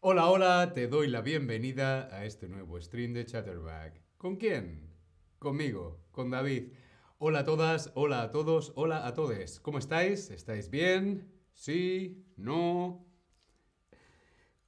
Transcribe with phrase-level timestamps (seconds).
[0.00, 4.00] Hola, hola, te doy la bienvenida a este nuevo stream de Chatterback.
[4.16, 4.94] ¿Con quién?
[5.38, 6.72] Conmigo, con David.
[7.18, 9.58] Hola a todas, hola a todos, hola a todos.
[9.60, 10.30] ¿Cómo estáis?
[10.30, 11.35] ¿Estáis bien?
[11.56, 12.22] ¿Sí?
[12.36, 13.04] ¿No?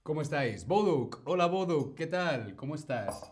[0.02, 0.66] ¿Cómo estáis?
[0.66, 2.56] Boduk, hola Boduk, ¿qué tal?
[2.56, 3.30] ¿Cómo estás?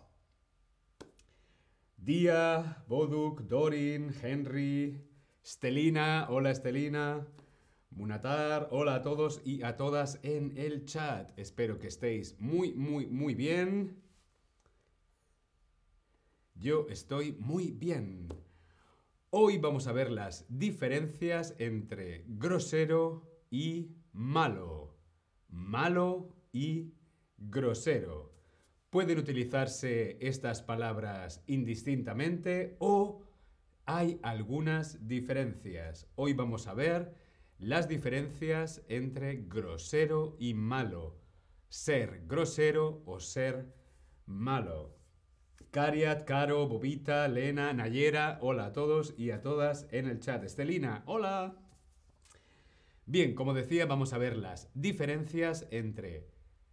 [1.97, 5.03] Día, Boduk, Dorin, Henry,
[5.45, 7.27] Stelina, hola Estelina,
[7.91, 11.33] Munatar, hola a todos y a todas en el chat.
[11.39, 14.03] Espero que estéis muy, muy, muy bien.
[16.55, 18.29] Yo estoy muy bien.
[19.31, 24.97] Hoy vamos a ver las diferencias entre grosero y malo.
[25.49, 26.95] Malo y
[27.37, 28.33] grosero.
[28.91, 33.23] Pueden utilizarse estas palabras indistintamente o
[33.85, 36.09] hay algunas diferencias.
[36.15, 37.15] Hoy vamos a ver
[37.59, 41.21] las diferencias entre grosero y malo.
[41.69, 43.73] Ser grosero o ser
[44.27, 44.97] malo.
[45.71, 50.43] Cariat, Caro, Bobita, Lena, Nayera, hola a todos y a todas en el chat.
[50.43, 51.66] Estelina, hola.
[53.09, 56.27] Bien, como decía, vamos a ver las diferencias entre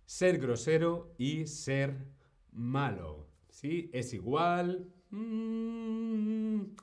[0.08, 2.08] ser grosero y ser
[2.52, 3.30] malo.
[3.52, 3.92] ¿Sí?
[3.94, 4.92] ¿Es igual?
[5.12, 6.74] Mm,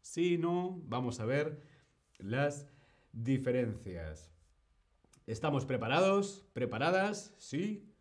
[0.00, 0.82] sí, no.
[0.86, 1.62] Vamos a ver
[2.18, 2.66] las
[3.12, 4.32] diferencias.
[5.28, 6.48] ¿Estamos preparados?
[6.52, 7.36] ¿Preparadas?
[7.38, 7.94] ¿Sí?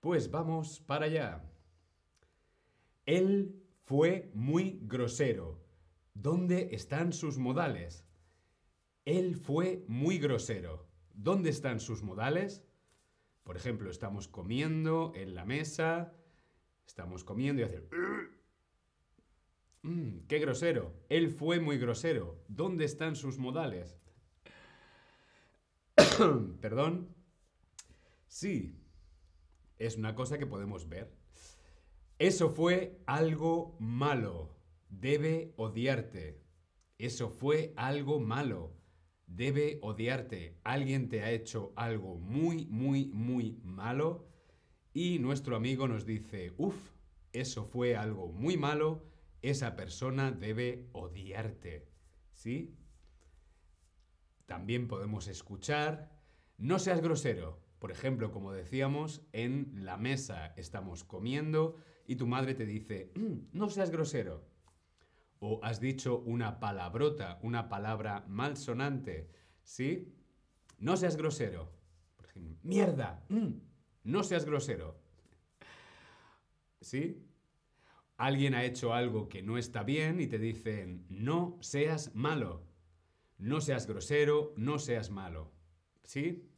[0.00, 1.50] Pues vamos para allá.
[3.06, 5.64] Él fue muy grosero.
[6.12, 8.04] ¿Dónde están sus modales?
[9.04, 10.86] Él fue muy grosero.
[11.14, 12.64] ¿Dónde están sus modales?
[13.42, 16.14] Por ejemplo, estamos comiendo en la mesa,
[16.86, 17.88] estamos comiendo y hacer...
[19.84, 20.94] Mm, ¡Qué grosero!
[21.08, 22.40] Él fue muy grosero.
[22.46, 23.98] ¿Dónde están sus modales?
[26.60, 27.08] Perdón.
[28.28, 28.78] Sí,
[29.78, 31.12] es una cosa que podemos ver.
[32.20, 34.54] Eso fue algo malo.
[34.88, 36.40] Debe odiarte.
[36.98, 38.76] Eso fue algo malo.
[39.34, 40.58] Debe odiarte.
[40.62, 44.26] Alguien te ha hecho algo muy, muy, muy malo.
[44.92, 46.76] Y nuestro amigo nos dice, uff,
[47.32, 49.04] eso fue algo muy malo.
[49.40, 51.88] Esa persona debe odiarte.
[52.32, 52.76] ¿Sí?
[54.44, 56.12] También podemos escuchar,
[56.58, 57.58] no seas grosero.
[57.78, 61.76] Por ejemplo, como decíamos, en la mesa estamos comiendo
[62.06, 64.44] y tu madre te dice, mm, no seas grosero.
[65.44, 69.28] O has dicho una palabrota, una palabra malsonante,
[69.64, 70.14] ¿sí?
[70.78, 71.68] No seas grosero.
[72.16, 73.50] Por ejemplo, mierda, mm,
[74.04, 75.00] no seas grosero.
[76.80, 77.26] ¿Sí?
[78.18, 82.62] Alguien ha hecho algo que no está bien y te dicen, no seas malo.
[83.38, 85.50] No seas grosero, no seas malo.
[86.04, 86.48] ¿Sí?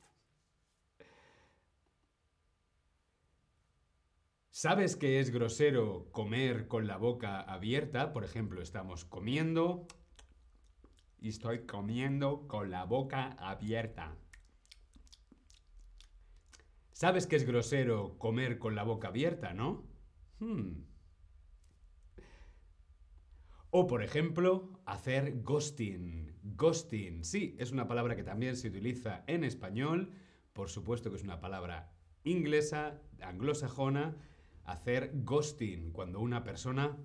[4.57, 8.13] ¿Sabes que es grosero comer con la boca abierta?
[8.13, 9.89] Por ejemplo, estamos comiendo
[11.19, 14.17] y estoy comiendo con la boca abierta.
[16.93, 19.89] ¿Sabes que es grosero comer con la boca abierta, no?
[20.39, 20.85] Hmm.
[23.71, 26.33] O, por ejemplo, hacer ghosting.
[26.45, 30.13] Ghosting, sí, es una palabra que también se utiliza en español.
[30.53, 34.17] Por supuesto que es una palabra inglesa, anglosajona,
[34.65, 36.97] hacer ghosting, cuando una persona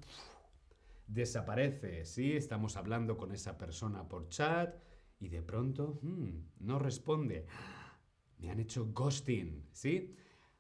[1.08, 2.34] desaparece, ¿sí?
[2.34, 4.76] Estamos hablando con esa persona por chat
[5.20, 7.46] y de pronto hmm, no responde.
[8.38, 10.16] Me han hecho ghosting, ¿sí?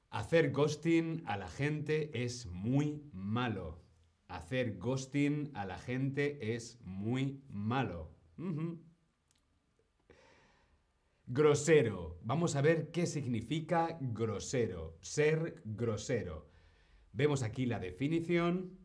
[0.09, 3.83] Hacer ghosting a la gente es muy malo.
[4.27, 8.11] Hacer ghosting a la gente es muy malo.
[11.27, 12.19] Grosero.
[12.23, 14.97] Vamos a ver qué significa grosero.
[15.01, 16.48] Ser grosero.
[17.13, 18.77] Vemos aquí la definición.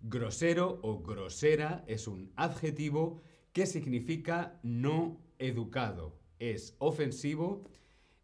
[0.00, 3.22] Grosero o grosera es un adjetivo
[3.52, 6.18] que significa no educado.
[6.38, 7.64] Es ofensivo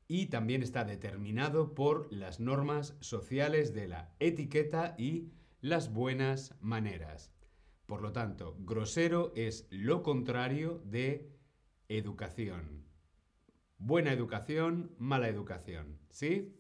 [0.09, 7.33] y también está determinado por las normas sociales de la etiqueta y las buenas maneras.
[7.87, 11.31] Por lo tanto, grosero es lo contrario de
[11.89, 12.85] educación.
[13.79, 15.99] Buena educación, mala educación.
[16.11, 16.55] ¿Sí?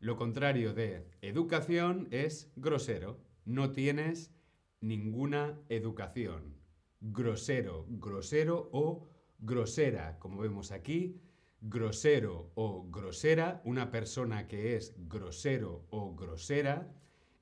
[0.00, 3.18] Lo contrario de educación es grosero.
[3.44, 4.32] No tienes
[4.80, 6.54] ninguna educación.
[7.00, 9.08] Grosero, grosero o
[9.40, 11.20] grosera, como vemos aquí.
[11.60, 16.94] grosero o grosera, una persona que es grosero o grosera,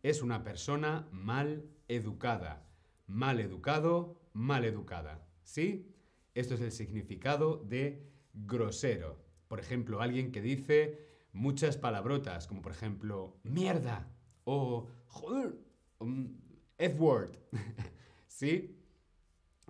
[0.03, 2.67] es una persona mal educada.
[3.07, 5.29] Mal educado, mal educada.
[5.43, 5.93] ¿Sí?
[6.35, 9.23] Esto es el significado de grosero.
[9.49, 14.09] Por ejemplo, alguien que dice muchas palabrotas, como por ejemplo, mierda
[14.45, 15.55] o joder,
[15.99, 16.37] um,
[16.79, 17.37] F-word.
[18.27, 18.77] ¿Sí?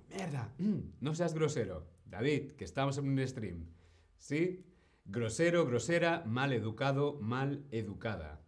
[0.09, 1.87] Mierda, mm, no seas grosero.
[2.05, 3.67] David, que estamos en un stream.
[4.17, 4.65] ¿Sí?
[5.05, 8.41] Grosero, grosera, mal educado, mal educada.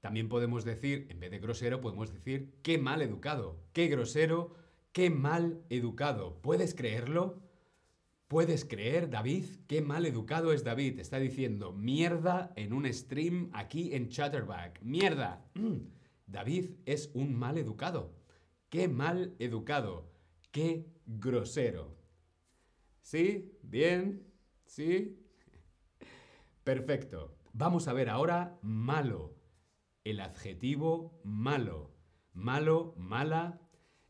[0.00, 4.54] También podemos decir, en vez de grosero, podemos decir qué mal educado, qué grosero,
[4.92, 6.40] qué mal educado.
[6.42, 7.42] ¿Puedes creerlo?
[8.28, 9.44] ¿Puedes creer, David?
[9.68, 10.98] Qué mal educado es David.
[10.98, 14.82] Está diciendo mierda en un stream aquí en Chatterback.
[14.82, 15.48] ¡Mierda!
[15.54, 15.76] Mm.
[16.26, 18.16] David es un mal educado.
[18.68, 20.10] ¡Qué mal educado!
[20.50, 21.96] ¡Qué grosero!
[23.00, 23.56] ¿Sí?
[23.62, 24.26] ¿Bien?
[24.64, 25.24] ¿Sí?
[26.64, 27.36] Perfecto.
[27.52, 29.36] Vamos a ver ahora malo.
[30.02, 31.94] El adjetivo malo.
[32.32, 33.60] Malo, mala,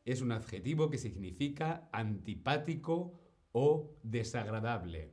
[0.06, 3.25] es un adjetivo que significa antipático
[3.58, 5.08] o desagradable.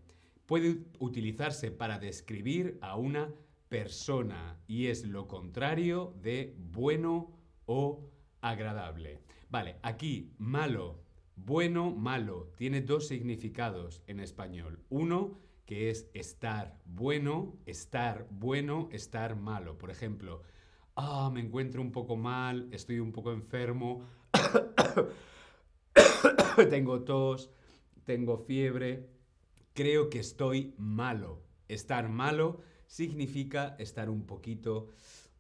[0.45, 3.34] Puede utilizarse para describir a una
[3.69, 7.31] persona y es lo contrario de bueno
[7.66, 8.12] o
[8.42, 9.22] agradable.
[9.50, 11.00] Vale, aquí malo
[11.38, 14.84] bueno, malo, tiene dos significados en español.
[14.90, 19.78] Uno, que es estar bueno, estar bueno, estar malo.
[19.78, 20.42] Por ejemplo,
[20.98, 24.06] ah, me encuentro un poco mal, estoy un poco enfermo,
[26.69, 27.50] tengo tos,
[28.06, 29.10] tengo fiebre,
[29.74, 31.42] creo que estoy malo.
[31.68, 34.90] Estar malo significa estar un poquito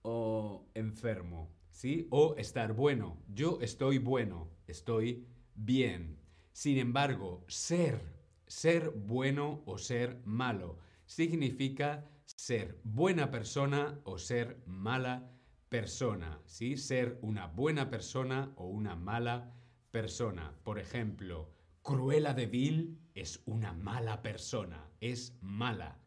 [0.01, 2.07] oh, enfermo, ¿sí?
[2.09, 3.17] O estar bueno.
[3.27, 6.17] Yo estoy bueno, estoy bien.
[6.51, 7.99] Sin embargo, ser,
[8.47, 15.31] ser bueno o ser malo, significa ser buena persona o ser mala
[15.69, 16.77] persona, ¿sí?
[16.77, 19.51] Ser una buena persona o una mala
[19.91, 20.53] persona.
[20.63, 21.52] Por ejemplo,
[21.83, 25.99] Cruella de Vil es una mala persona, es mala.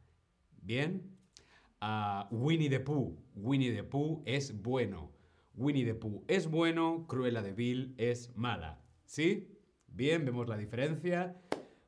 [0.63, 1.15] ¿Bien?
[1.83, 5.13] Uh, Winnie the Pooh, Winnie the Pooh es bueno.
[5.55, 8.81] Winnie the Pooh es bueno, Cruella de Vil es mala.
[9.05, 9.55] ¿Sí?
[9.87, 11.37] Bien, vemos la diferencia.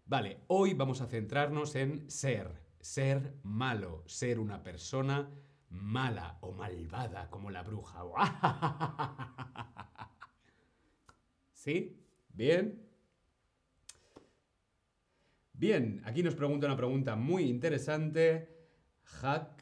[0.04, 5.30] Vale, hoy vamos a centrarnos en ser, ser malo, ser una persona
[5.70, 8.04] mala o malvada como la bruja.
[11.54, 11.98] ¿Sí?
[12.34, 12.87] Bien.
[15.58, 18.48] Bien, aquí nos pregunta una pregunta muy interesante.
[19.02, 19.60] Hack,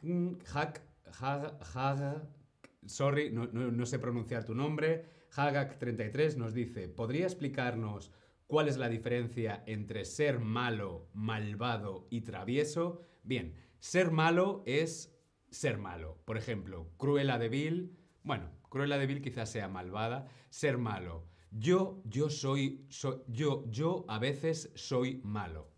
[2.85, 5.05] sorry, no, sé pronunciar tu nombre.
[5.35, 8.11] Hagak33 nos dice, ¿podría explicarnos
[8.45, 13.01] cuál es la diferencia entre ser malo, malvado y travieso?
[13.23, 15.17] Bien, ser malo es
[15.49, 16.21] ser malo.
[16.25, 21.25] Por ejemplo, Cruella de Vil, bueno, Cruella de Vil quizás sea malvada, ser malo.
[21.49, 22.85] Yo, yo soy,
[23.27, 25.75] yo, yo a veces soy malo.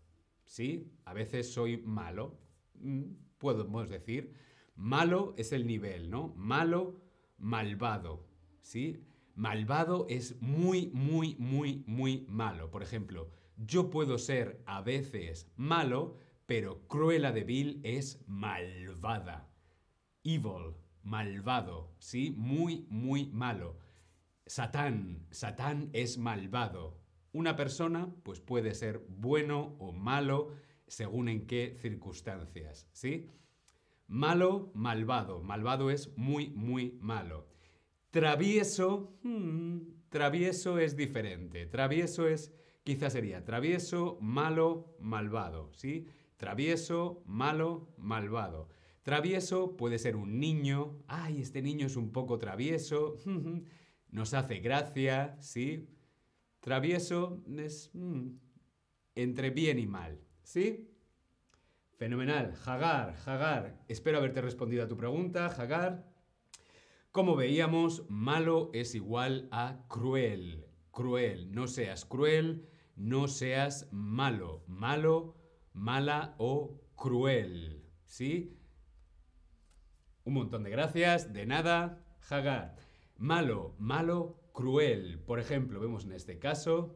[0.50, 0.90] ¿Sí?
[1.04, 2.36] A veces soy malo.
[2.74, 3.02] Mm,
[3.38, 4.34] podemos decir.
[4.74, 6.34] Malo es el nivel, ¿no?
[6.34, 7.00] Malo,
[7.38, 8.26] malvado.
[8.60, 9.00] ¿Sí?
[9.36, 12.68] Malvado es muy, muy, muy, muy malo.
[12.68, 19.48] Por ejemplo, yo puedo ser a veces malo, pero Cruella de Vil es malvada.
[20.24, 20.74] Evil,
[21.04, 22.34] malvado, ¿sí?
[22.36, 23.78] Muy, muy malo.
[24.46, 26.98] Satán, Satán es malvado.
[27.32, 30.50] Una persona, pues puede ser bueno o malo
[30.86, 33.28] según en qué circunstancias, ¿sí?
[34.08, 35.40] Malo, malvado.
[35.40, 37.46] Malvado es muy, muy malo.
[38.10, 41.66] Travieso, hmm, travieso es diferente.
[41.66, 46.08] Travieso es, quizás sería travieso, malo, malvado, ¿sí?
[46.36, 48.68] Travieso, malo, malvado.
[49.02, 53.16] Travieso puede ser un niño, ay, este niño es un poco travieso,
[54.10, 55.88] nos hace gracia, ¿sí?
[56.60, 58.36] Travieso es hmm,
[59.14, 60.90] entre bien y mal, ¿sí?
[61.96, 62.54] Fenomenal.
[62.64, 66.10] Hagar, Hagar, espero haberte respondido a tu pregunta, Hagar.
[67.12, 70.66] Como veíamos, malo es igual a cruel.
[70.92, 71.50] Cruel.
[71.52, 74.62] No seas cruel, no seas malo.
[74.66, 75.34] Malo,
[75.72, 77.84] mala o cruel.
[78.04, 78.56] ¿Sí?
[80.24, 81.32] Un montón de gracias.
[81.32, 82.04] De nada.
[82.28, 82.76] Hagar.
[83.16, 85.18] Malo, malo, cruel.
[85.20, 86.94] Por ejemplo, vemos en este caso,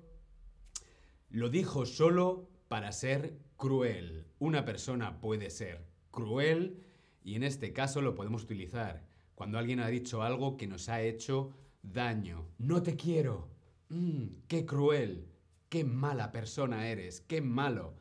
[1.31, 4.27] lo dijo solo para ser cruel.
[4.39, 6.85] Una persona puede ser cruel
[7.23, 11.01] y en este caso lo podemos utilizar cuando alguien ha dicho algo que nos ha
[11.01, 12.51] hecho daño.
[12.59, 13.49] No te quiero.
[13.89, 15.31] Mm, qué cruel.
[15.71, 17.23] Qué mala persona eres.
[17.23, 17.95] Qué malo.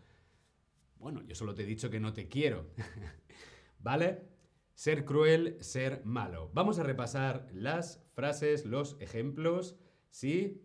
[0.98, 2.74] Bueno, yo solo te he dicho que no te quiero.
[3.80, 4.28] ¿Vale?
[4.74, 6.52] Ser cruel, ser malo.
[6.54, 9.76] Vamos a repasar las frases, los ejemplos.
[10.10, 10.62] ¿Sí?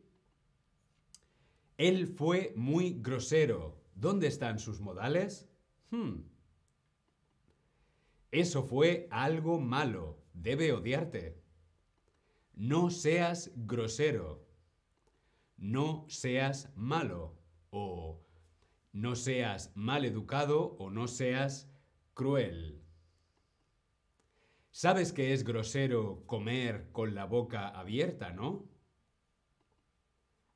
[1.76, 3.80] Él fue muy grosero.
[3.94, 5.48] ¿Dónde están sus modales?
[5.90, 6.22] Hmm.
[8.30, 10.18] Eso fue algo malo.
[10.34, 11.40] Debe odiarte.
[12.54, 14.46] No seas grosero.
[15.56, 17.36] No seas malo.
[17.70, 18.20] O
[18.92, 21.70] no seas mal educado o no seas
[22.14, 22.82] cruel.
[24.78, 28.64] Sabes que es grosero comer con la boca abierta, ¿no?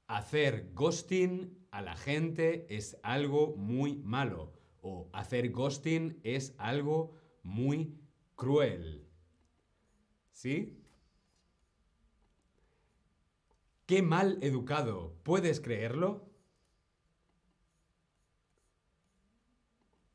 [0.06, 7.98] Hacer ghosting a la gente es algo muy malo o hacer ghosting es algo muy
[8.36, 9.08] cruel.
[10.30, 10.80] ¿Sí?
[13.86, 15.16] Qué mal educado.
[15.24, 16.30] ¿Puedes creerlo?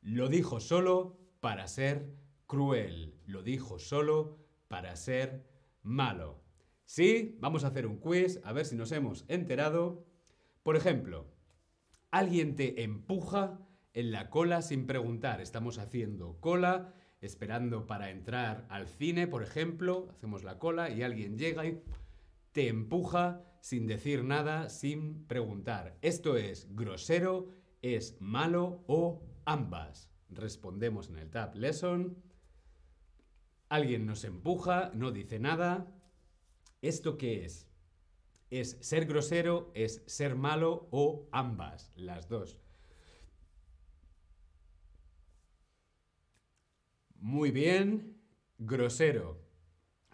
[0.00, 2.16] Lo dijo solo para ser
[2.48, 3.14] cruel.
[3.26, 5.46] Lo dijo solo para ser
[5.82, 6.42] malo.
[6.84, 7.36] ¿Sí?
[7.40, 10.04] Vamos a hacer un quiz a ver si nos hemos enterado.
[10.64, 11.26] Por ejemplo,
[12.10, 13.60] alguien te empuja
[13.92, 15.40] en la cola sin preguntar.
[15.40, 20.08] Estamos haciendo cola, esperando para entrar al cine, por ejemplo.
[20.10, 21.82] Hacemos la cola y alguien llega y
[22.52, 25.98] te empuja sin decir nada, sin preguntar.
[26.00, 27.50] Esto es grosero,
[27.82, 30.10] es malo o ambas.
[30.30, 32.16] Respondemos en el Tab Lesson.
[33.68, 35.86] Alguien nos empuja, no dice nada.
[36.80, 37.68] ¿Esto qué es?
[38.50, 41.92] ¿Es ser grosero, es ser malo o ambas?
[41.96, 42.58] Las dos.
[47.16, 48.16] Muy bien,
[48.58, 49.44] grosero.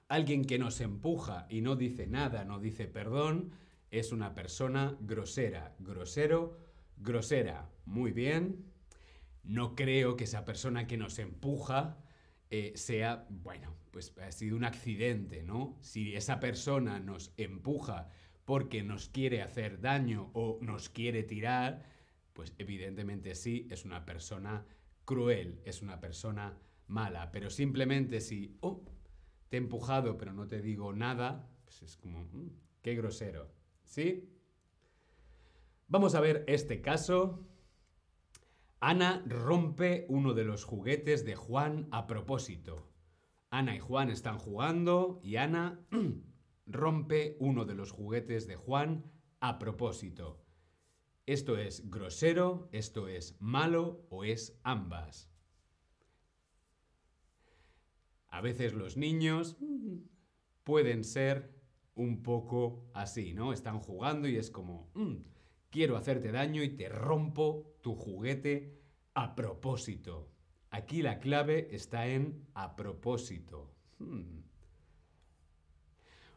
[0.08, 3.52] Alguien que nos empuja y no dice nada, no dice perdón,
[3.90, 5.76] es una persona grosera.
[5.78, 6.58] Grosero,
[6.96, 7.70] grosera.
[7.84, 8.72] Muy bien.
[9.44, 11.98] No creo que esa persona que nos empuja
[12.56, 15.76] eh, sea, bueno, pues ha sido un accidente, ¿no?
[15.80, 18.10] Si esa persona nos empuja
[18.44, 21.82] porque nos quiere hacer daño o nos quiere tirar,
[22.32, 24.64] pues evidentemente sí, es una persona
[25.04, 26.56] cruel, es una persona
[26.86, 27.32] mala.
[27.32, 28.84] Pero simplemente si, oh,
[29.48, 32.50] te he empujado pero no te digo nada, pues es como, mm,
[32.82, 33.50] qué grosero,
[33.82, 34.30] ¿sí?
[35.88, 37.44] Vamos a ver este caso.
[38.86, 42.92] Ana rompe uno de los juguetes de Juan a propósito.
[43.48, 45.80] Ana y Juan están jugando y Ana
[46.66, 49.10] rompe uno de los juguetes de Juan
[49.40, 50.44] a propósito.
[51.24, 55.32] Esto es grosero, esto es malo o es ambas.
[58.28, 59.56] A veces los niños
[60.62, 61.58] pueden ser
[61.94, 63.54] un poco así, ¿no?
[63.54, 65.14] Están jugando y es como, mm,
[65.70, 68.80] quiero hacerte daño y te rompo tu juguete
[69.12, 70.30] a propósito.
[70.70, 73.74] Aquí la clave está en a propósito.
[73.98, 74.40] Hmm.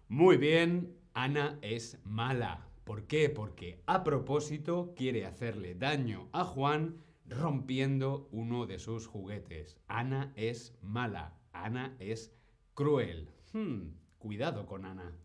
[0.09, 2.67] Muy bien, Ana es mala.
[2.83, 3.29] ¿Por qué?
[3.29, 9.77] Porque a propósito quiere hacerle daño a Juan rompiendo uno de sus juguetes.
[9.87, 11.39] Ana es mala.
[11.53, 12.35] Ana es
[12.73, 13.29] cruel.
[13.53, 15.17] Hmm, cuidado con Ana.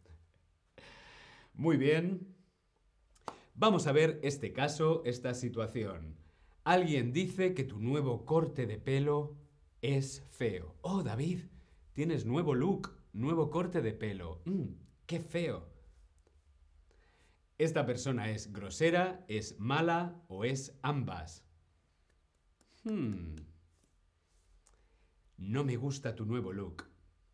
[1.52, 2.32] Muy bien.
[3.54, 6.16] Vamos a ver este caso, esta situación.
[6.64, 9.36] Alguien dice que tu nuevo corte de pelo
[9.82, 10.76] es feo.
[10.80, 11.40] Oh, David,
[11.92, 14.40] tienes nuevo look, nuevo corte de pelo.
[14.44, 14.74] Mm,
[15.06, 15.68] ¡Qué feo!
[17.58, 21.44] ¿Esta persona es grosera, es mala o es ambas?
[22.84, 23.36] Hmm.
[25.36, 26.84] No me gusta tu nuevo look.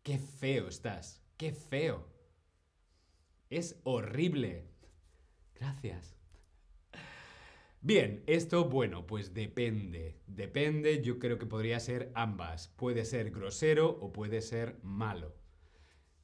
[0.03, 1.23] ¡Qué feo estás!
[1.37, 2.07] ¡Qué feo!
[3.49, 4.67] Es horrible.
[5.59, 6.15] Gracias.
[7.81, 10.19] Bien, esto, bueno, pues depende.
[10.27, 12.67] Depende, yo creo que podría ser ambas.
[12.69, 15.35] Puede ser grosero o puede ser malo.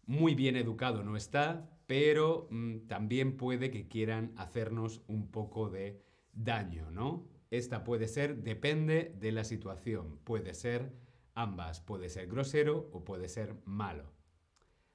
[0.05, 6.01] Muy bien educado no está, pero mm, también puede que quieran hacernos un poco de
[6.33, 7.27] daño, ¿no?
[7.51, 10.19] Esta puede ser, depende de la situación.
[10.25, 10.91] Puede ser
[11.35, 11.79] ambas.
[11.79, 14.11] Puede ser grosero o puede ser malo.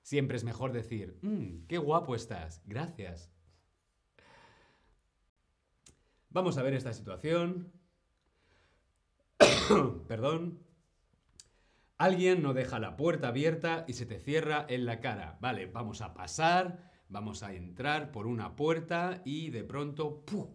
[0.02, 3.30] Siempre es mejor decir, mm, qué guapo estás, gracias.
[6.32, 7.72] Vamos a ver esta situación.
[10.08, 10.60] Perdón.
[11.98, 15.38] Alguien no deja la puerta abierta y se te cierra en la cara.
[15.40, 20.48] Vale, vamos a pasar, vamos a entrar por una puerta y de pronto ¡puf!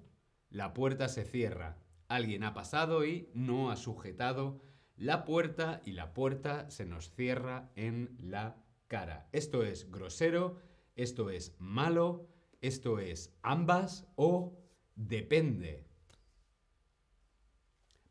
[0.49, 1.77] la puerta se cierra.
[2.07, 4.61] Alguien ha pasado y no ha sujetado
[4.95, 9.27] la puerta y la puerta se nos cierra en la cara.
[9.33, 10.57] Esto es grosero,
[10.95, 12.29] esto es malo,
[12.61, 14.64] esto es ambas o
[14.95, 15.85] Depende.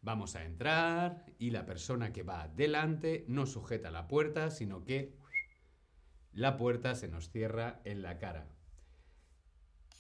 [0.03, 5.17] Vamos a entrar y la persona que va delante no sujeta la puerta, sino que
[6.33, 8.51] la puerta se nos cierra en la cara.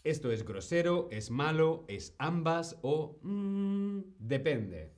[0.02, 4.92] Esto es grosero, es malo, es ambas o mm, depende.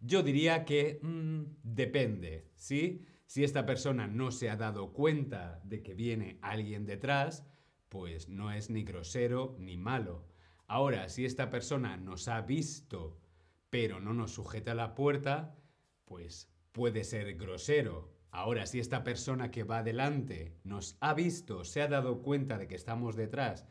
[0.00, 3.06] Yo diría que mm, depende, ¿sí?
[3.26, 7.46] Si esta persona no se ha dado cuenta de que viene alguien detrás,
[7.94, 10.26] pues no es ni grosero ni malo.
[10.66, 13.20] Ahora, si esta persona nos ha visto
[13.70, 15.54] pero no nos sujeta la puerta,
[16.04, 18.12] pues puede ser grosero.
[18.32, 22.66] Ahora, si esta persona que va adelante nos ha visto, se ha dado cuenta de
[22.66, 23.64] que estamos detrás,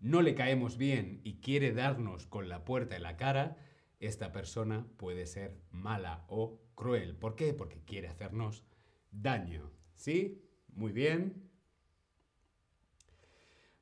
[0.00, 3.58] no le caemos bien y quiere darnos con la puerta en la cara,
[4.00, 7.14] esta persona puede ser mala o cruel.
[7.14, 7.52] ¿Por qué?
[7.52, 8.64] Porque quiere hacernos
[9.10, 9.70] daño.
[9.94, 10.42] ¿Sí?
[10.72, 11.45] Muy bien.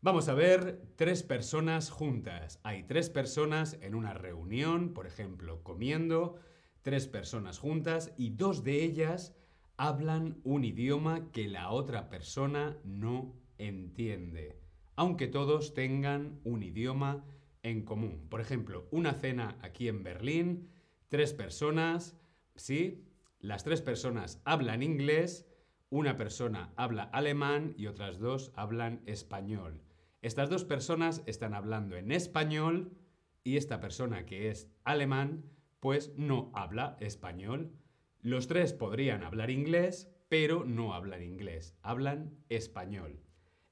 [0.04, 2.61] Vamos a ver tres personas juntas.
[2.62, 6.37] Hay tres personas en una reunión, por ejemplo, comiendo,
[6.82, 9.34] tres personas juntas y dos de ellas
[9.78, 14.61] hablan un idioma que la otra persona no entiende,
[14.94, 17.25] aunque todos tengan un idioma
[17.62, 18.26] en común.
[18.28, 20.68] Por ejemplo, una cena aquí en Berlín,
[21.08, 22.14] tres personas,
[22.56, 23.08] ¿sí?
[23.40, 25.46] Las tres personas hablan inglés,
[25.88, 29.83] una persona habla alemán y otras dos hablan español.
[30.24, 32.96] Estas dos personas están hablando en español
[33.42, 35.50] y esta persona que es alemán
[35.80, 37.74] pues no habla español.
[38.22, 43.20] Los tres podrían hablar inglés, pero no hablan inglés, hablan español.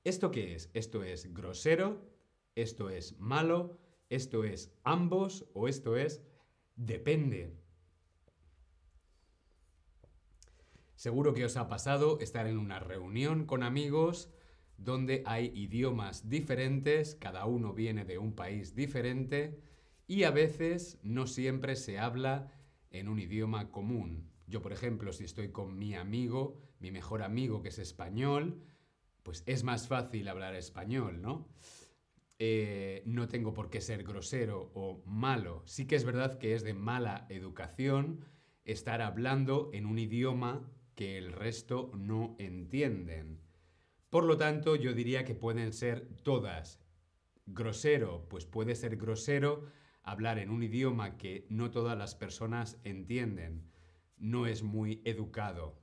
[0.04, 0.71] ¿Esto qué es?
[0.75, 2.06] Esto es grosero,
[2.54, 3.78] esto es malo,
[4.11, 6.23] esto es ambos o esto es
[6.76, 7.56] depende.
[10.97, 14.28] Seguro que os ha pasado estar en una reunión con amigos
[14.76, 19.61] donde hay idiomas diferentes, cada uno viene de un país diferente
[20.07, 22.52] y a veces no siempre se habla
[22.91, 24.31] en un idioma común.
[24.47, 28.63] Yo, por ejemplo, si estoy con mi amigo, mi mejor amigo que es español,
[29.23, 31.49] pues es más fácil hablar español, ¿no?
[32.39, 35.63] Eh, no tengo por qué ser grosero o malo.
[35.65, 38.25] Sí que es verdad que es de mala educación
[38.65, 43.41] estar hablando en un idioma que el resto no entienden.
[44.13, 46.79] Por lo tanto, yo diría que pueden ser todas.
[47.47, 49.65] Grosero, pues puede ser grosero
[50.03, 53.71] hablar en un idioma que no todas las personas entienden.
[54.19, 55.81] No es muy educado.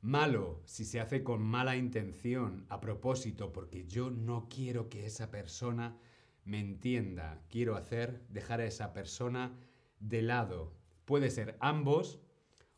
[0.00, 5.32] Malo, si se hace con mala intención, a propósito, porque yo no quiero que esa
[5.32, 5.98] persona
[6.44, 7.42] me entienda.
[7.48, 9.58] Quiero hacer, dejar a esa persona
[9.98, 10.72] de lado.
[11.04, 12.20] Puede ser ambos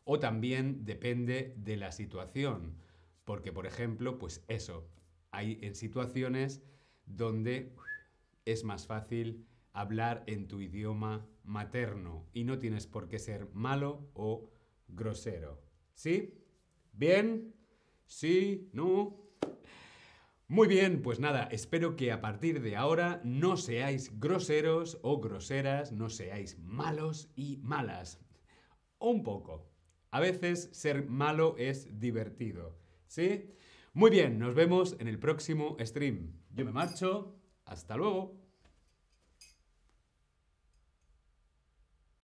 [0.03, 2.88] o también depende de la situación.
[3.29, 4.89] Porque, por ejemplo, pues eso,
[5.29, 6.63] hay en situaciones
[7.05, 7.75] donde
[8.43, 14.09] es más fácil hablar en tu idioma materno y no tienes por qué ser malo
[14.15, 14.49] o
[14.87, 15.61] grosero.
[15.93, 16.41] ¿Sí?
[16.91, 17.53] ¿Bien?
[18.07, 18.67] ¿Sí?
[18.73, 19.15] ¿No?
[20.47, 25.91] Muy bien, pues nada, espero que a partir de ahora no seáis groseros o groseras,
[25.91, 28.19] no seáis malos y malas.
[28.97, 29.69] Un poco.
[30.09, 32.78] A veces ser malo es divertido.
[33.09, 33.55] ¿Sí?
[33.93, 36.31] Muy bien, nos vemos en el próximo stream.
[36.51, 37.35] Yo me marcho.
[37.65, 38.38] Hasta luego.